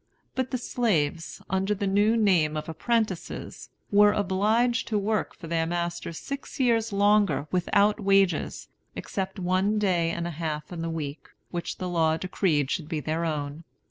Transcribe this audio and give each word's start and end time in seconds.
But 0.33 0.49
the 0.49 0.57
slaves, 0.57 1.43
under 1.47 1.75
the 1.75 1.85
new 1.85 2.17
name 2.17 2.57
of 2.57 2.67
apprentices, 2.67 3.69
were 3.91 4.13
obliged 4.13 4.87
to 4.87 4.97
work 4.97 5.35
for 5.35 5.45
their 5.45 5.67
masters 5.67 6.17
six 6.17 6.59
years 6.59 6.91
longer 6.91 7.45
without 7.51 7.99
wages, 7.99 8.67
except 8.95 9.37
one 9.37 9.77
day 9.77 10.09
and 10.09 10.25
a 10.25 10.31
half 10.31 10.71
in 10.73 10.81
the 10.81 10.89
week, 10.89 11.27
which 11.51 11.77
the 11.77 11.87
law 11.87 12.17
decreed 12.17 12.71
should 12.71 12.89
be 12.89 12.99
their 12.99 13.25
own. 13.25 13.63